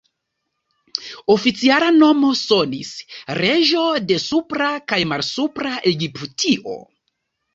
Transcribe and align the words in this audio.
Oficiala 1.33 1.89
nomo 1.97 2.31
sonis 2.39 2.93
""reĝo 3.39 3.83
de 4.11 4.17
Supra 4.25 4.69
kaj 4.93 5.01
Malsupra 5.13 5.75
Egiptio"". 5.95 6.79